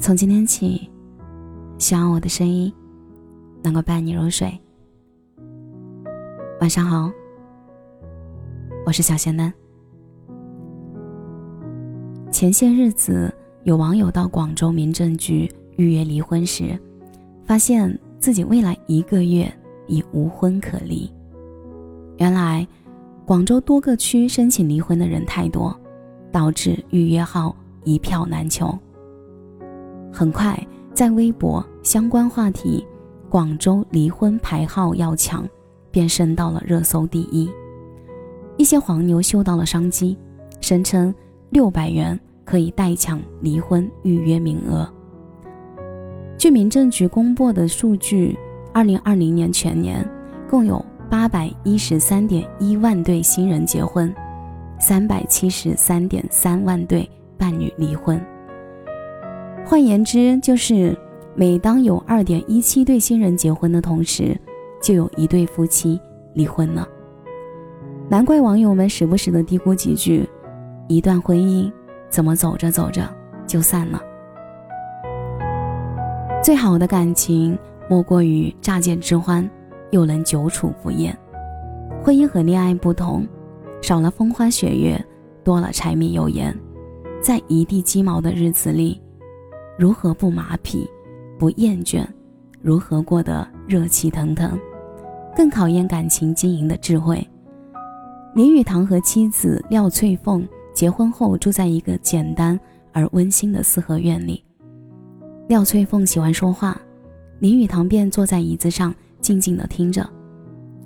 [0.00, 0.90] 从今天起，
[1.76, 2.72] 希望我的声音
[3.62, 4.50] 能够伴你入睡。
[6.58, 7.12] 晚上好，
[8.86, 9.52] 我是小仙嫩。
[12.32, 13.30] 前些日子，
[13.64, 15.46] 有网友到广州民政局
[15.76, 16.80] 预约离婚时，
[17.44, 19.52] 发现自己未来一个月
[19.86, 21.12] 已无婚可离。
[22.16, 22.66] 原来，
[23.26, 25.78] 广州多个区申请离婚的人太多，
[26.32, 27.54] 导致预约号
[27.84, 28.76] 一票难求。
[30.12, 30.58] 很快，
[30.92, 32.86] 在微博相关话题
[33.30, 35.48] “广州离婚排号要抢”
[35.90, 37.50] 便升到了热搜第一。
[38.56, 40.16] 一些黄牛嗅到了商机，
[40.60, 41.14] 声称
[41.50, 44.86] 六百元可以代抢离婚预约名额。
[46.36, 48.36] 据民政局公布的数据，
[48.72, 50.06] 二零二零年全年
[50.48, 54.14] 共有八百一十三点一万对新人结婚，
[54.78, 58.20] 三百七十三点三万对伴侣离婚。
[59.64, 60.96] 换言之，就是
[61.34, 64.36] 每当有二点一七对新人结婚的同时，
[64.82, 66.00] 就有一对夫妻
[66.34, 66.86] 离婚了。
[68.08, 70.28] 难怪网友们时不时的嘀咕几句
[70.88, 71.70] ：“一段婚姻
[72.08, 73.08] 怎么走着走着
[73.46, 74.02] 就散了？”
[76.42, 77.56] 最好的感情
[77.88, 79.48] 莫过于乍见之欢，
[79.92, 81.16] 又能久处不厌。
[82.02, 83.24] 婚姻和恋爱不同，
[83.80, 85.00] 少了风花雪月，
[85.44, 86.56] 多了柴米油盐，
[87.22, 89.00] 在一地鸡毛的日子里。
[89.80, 90.86] 如何不麻痹、
[91.38, 92.06] 不厌倦？
[92.60, 94.60] 如何过得热气腾腾？
[95.34, 97.26] 更考验感情经营的智慧。
[98.34, 102.60] 林语堂和妻子廖翠凤结婚后住在一个简单
[102.92, 104.44] 而温馨的四合院里。
[105.48, 106.78] 廖翠凤喜欢说话，
[107.38, 110.06] 林语堂便坐在椅子上静静地听着。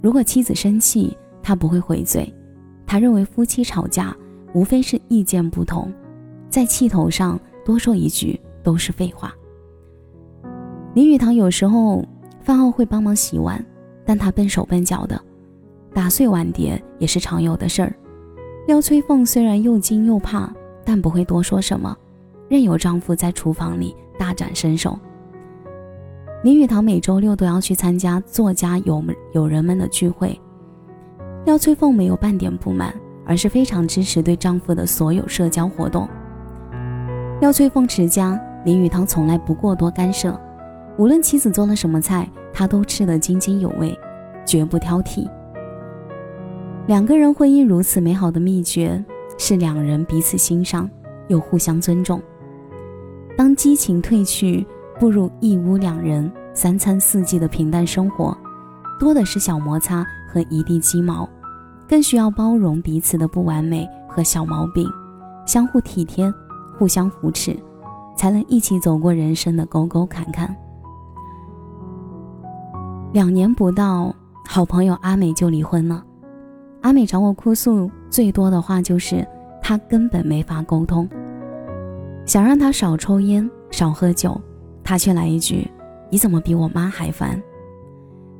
[0.00, 2.32] 如果妻子生气，他不会回嘴。
[2.86, 4.16] 他认为夫妻吵架
[4.54, 5.92] 无非是意见不同，
[6.48, 8.40] 在气头上多说一句。
[8.62, 9.34] 都是废话。
[10.94, 12.04] 林语堂有时候
[12.40, 13.64] 饭后会帮忙洗碗，
[14.04, 15.20] 但他笨手笨脚的，
[15.94, 17.94] 打碎碗碟也是常有的事儿。
[18.66, 20.52] 廖翠凤虽然又惊又怕，
[20.84, 21.96] 但不会多说什么，
[22.48, 24.98] 任由丈夫在厨房里大展身手。
[26.42, 30.40] 林语堂每周六都要去参加作家友友人们的聚会，
[31.44, 32.94] 廖翠凤没有半点不满，
[33.24, 36.08] 而是非常支持对丈夫的所有社交活动。
[37.40, 38.40] 廖翠凤持家。
[38.64, 40.38] 林语堂从来不过多干涉，
[40.96, 43.98] 无论妻子做了什么菜，他都吃得津津有味，
[44.44, 45.28] 绝不挑剔。
[46.86, 49.04] 两个人婚姻如此美好的秘诀
[49.38, 50.88] 是两人彼此欣赏
[51.28, 52.20] 又互相尊重。
[53.36, 54.66] 当激情褪去，
[54.98, 58.36] 步入一屋两人三餐四季的平淡生活，
[58.98, 61.28] 多的是小摩擦和一地鸡毛，
[61.88, 64.88] 更需要包容彼此的不完美和小毛病，
[65.46, 66.32] 相互体贴，
[66.76, 67.56] 互相扶持。
[68.18, 70.52] 才能一起走过人生的沟沟坎坎。
[73.12, 74.12] 两年不到，
[74.44, 76.04] 好朋友阿美就离婚了。
[76.80, 79.24] 阿美找我哭诉最多的话就是
[79.62, 81.08] 她根本没法沟通。
[82.26, 84.38] 想让她少抽烟、少喝酒，
[84.82, 85.70] 她却来一句
[86.10, 87.40] ：“你怎么比我妈还烦？”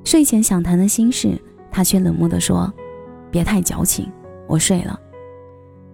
[0.02, 1.40] 睡前想谈的心事，
[1.70, 2.72] 她却冷漠地说
[3.30, 4.10] ：“别太矫情，
[4.48, 4.98] 我睡了。”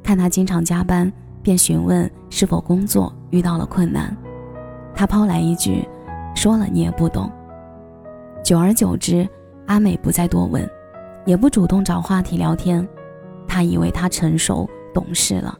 [0.02, 1.12] 看她经常加班。
[1.44, 4.16] 便询问是否工作遇到了困难，
[4.94, 5.84] 他抛来一句
[6.36, 7.28] ：“说了你也不懂。”
[8.44, 9.28] 久而久之，
[9.66, 10.64] 阿美不再多问，
[11.26, 12.86] 也不主动找话题聊天。
[13.48, 15.58] 他以为他成熟懂事了，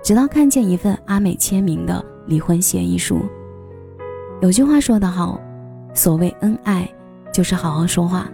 [0.00, 3.20] 直到看见一份阿美签名的离婚协议书。
[4.40, 5.40] 有句话说得好
[5.94, 6.88] ：“所谓恩爱，
[7.32, 8.30] 就是好好说话。”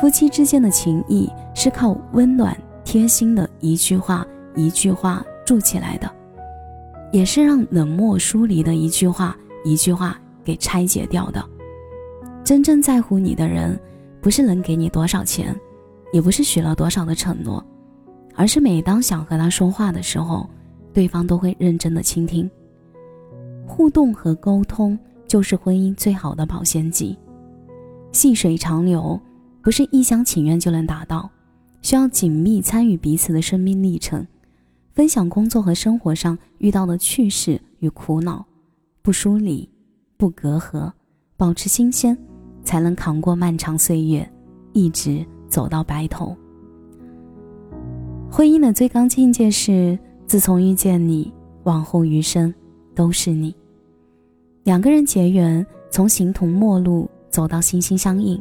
[0.00, 5.24] 夫妻之间的情谊是靠温暖贴心的一句话一句话。
[5.44, 6.08] 筑起来的，
[7.12, 11.44] 也是让冷漠疏离的一句话一句话给拆解掉的。
[12.42, 13.78] 真正在乎你的人，
[14.20, 15.54] 不是能给你多少钱，
[16.12, 17.64] 也不是许了多少的承诺，
[18.34, 20.48] 而是每当想和他说话的时候，
[20.92, 22.50] 对方都会认真的倾听。
[23.66, 24.98] 互动和沟通
[25.28, 27.16] 就是婚姻最好的保鲜剂。
[28.10, 29.18] 细水长流，
[29.62, 31.30] 不是一厢情愿就能达到，
[31.80, 34.26] 需要紧密参与彼此的生命历程。
[34.94, 38.44] 分享工作和生活上遇到的趣事与苦恼，
[39.00, 39.66] 不疏离，
[40.18, 40.92] 不隔阂，
[41.36, 42.16] 保持新鲜，
[42.62, 44.30] 才能扛过漫长岁月，
[44.74, 46.36] 一直走到白头。
[48.30, 51.32] 婚姻的最高境界是，自从遇见你，
[51.64, 52.52] 往后余生
[52.94, 53.54] 都是你。
[54.64, 58.40] 两个人结缘，从形同陌路走到心心相印，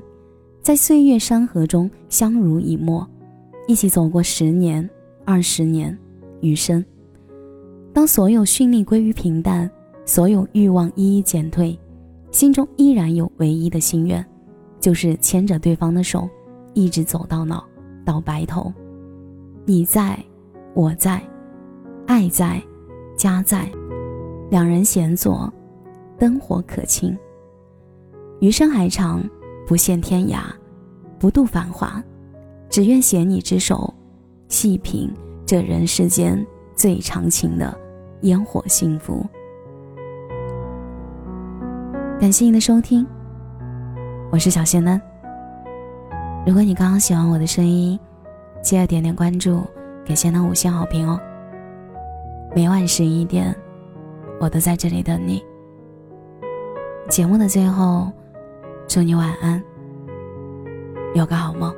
[0.61, 3.07] 在岁月山河中相濡以沫，
[3.67, 4.87] 一起走过十年、
[5.23, 5.97] 二十年。
[6.41, 6.83] 余生，
[7.93, 9.69] 当所有绚丽归于平淡，
[10.05, 11.77] 所有欲望一一减退，
[12.31, 14.25] 心中依然有唯一的心愿，
[14.79, 16.27] 就是牵着对方的手，
[16.73, 17.63] 一直走到老，
[18.03, 18.73] 到白头。
[19.65, 20.17] 你在，
[20.73, 21.21] 我在，
[22.07, 22.61] 爱在，
[23.15, 23.69] 家在，
[24.49, 25.51] 两人闲坐，
[26.17, 27.15] 灯火可亲。
[28.39, 29.23] 余生还长，
[29.67, 30.39] 不羡天涯，
[31.19, 32.03] 不渡繁华，
[32.69, 33.93] 只愿携你之手，
[34.47, 35.09] 细品
[35.51, 37.77] 这人世间最长情的
[38.21, 39.21] 烟火幸福。
[42.17, 43.05] 感谢您的收听，
[44.31, 45.01] 我是小仙丹。
[46.47, 47.99] 如果你刚刚喜欢我的声音，
[48.61, 49.61] 记得点点关注，
[50.05, 51.19] 给仙丹五星好评哦。
[52.55, 53.53] 每晚十一点，
[54.39, 55.43] 我都在这里等你。
[57.09, 58.09] 节目的最后。
[58.87, 59.61] 祝你晚安，
[61.13, 61.75] 有个好梦。